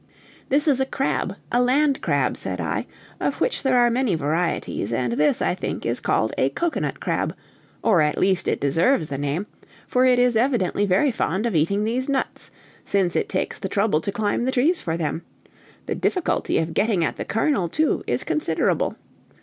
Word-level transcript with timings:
"This 0.49 0.67
is 0.67 0.81
a 0.81 0.85
crab, 0.87 1.35
a 1.51 1.61
land 1.61 2.01
crab," 2.01 2.35
said 2.35 2.59
I, 2.59 2.87
"of 3.19 3.39
which 3.39 3.61
there 3.61 3.77
are 3.77 3.91
many 3.91 4.15
varieties, 4.15 4.91
and 4.91 5.13
this, 5.13 5.43
I 5.43 5.53
think, 5.53 5.85
is 5.85 5.99
called 5.99 6.33
a 6.39 6.49
cocoanut 6.49 6.99
crab, 6.99 7.35
or 7.83 8.01
at 8.01 8.17
least 8.17 8.47
it 8.47 8.59
deserves 8.59 9.09
the 9.09 9.19
name, 9.19 9.45
for 9.85 10.03
it 10.03 10.17
is 10.17 10.35
evidently 10.35 10.87
very 10.87 11.11
fond 11.11 11.45
of 11.45 11.53
eating 11.55 11.83
these 11.83 12.09
nuts, 12.09 12.49
since 12.83 13.15
it 13.15 13.29
takes 13.29 13.59
the 13.59 13.69
trouble 13.69 14.01
to 14.01 14.11
climb 14.11 14.45
the 14.45 14.51
trees 14.51 14.81
for 14.81 14.97
them; 14.97 15.21
the 15.85 15.93
difficulty 15.93 16.57
of 16.57 16.73
getting 16.73 17.05
at 17.05 17.17
the 17.17 17.23
kernel, 17.23 17.67
too, 17.67 18.03
is 18.07 18.23
considerable. 18.23 18.95